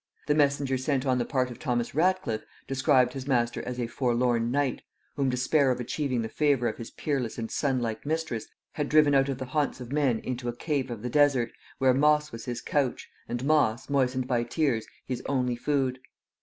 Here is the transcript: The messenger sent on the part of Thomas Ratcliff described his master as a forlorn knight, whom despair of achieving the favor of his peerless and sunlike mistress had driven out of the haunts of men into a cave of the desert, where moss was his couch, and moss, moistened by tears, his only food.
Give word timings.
The 0.25 0.33
messenger 0.33 0.79
sent 0.79 1.05
on 1.05 1.19
the 1.19 1.25
part 1.25 1.51
of 1.51 1.59
Thomas 1.59 1.93
Ratcliff 1.93 2.43
described 2.67 3.13
his 3.13 3.27
master 3.27 3.61
as 3.61 3.79
a 3.79 3.85
forlorn 3.85 4.49
knight, 4.49 4.81
whom 5.15 5.29
despair 5.29 5.69
of 5.69 5.79
achieving 5.79 6.23
the 6.23 6.27
favor 6.27 6.67
of 6.67 6.77
his 6.77 6.89
peerless 6.89 7.37
and 7.37 7.51
sunlike 7.51 8.03
mistress 8.03 8.47
had 8.71 8.89
driven 8.89 9.13
out 9.13 9.29
of 9.29 9.37
the 9.37 9.45
haunts 9.45 9.79
of 9.79 9.91
men 9.91 10.17
into 10.17 10.49
a 10.49 10.55
cave 10.55 10.89
of 10.89 11.03
the 11.03 11.09
desert, 11.11 11.51
where 11.77 11.93
moss 11.93 12.31
was 12.31 12.45
his 12.45 12.61
couch, 12.61 13.09
and 13.29 13.45
moss, 13.45 13.91
moistened 13.91 14.25
by 14.27 14.41
tears, 14.41 14.87
his 15.05 15.21
only 15.27 15.55
food. 15.55 15.99